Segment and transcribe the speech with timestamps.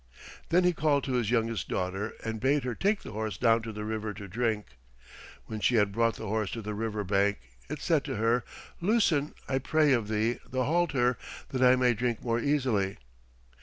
[0.49, 3.71] Then he called to his youngest daughter and bade her take the horse down to
[3.71, 4.77] the river to drink.
[5.45, 7.37] When she had brought the horse to the river bank
[7.69, 8.43] it said to her.
[8.81, 11.19] "Loosen, I pray of thee, the halter,
[11.49, 12.97] that I may drink more easily."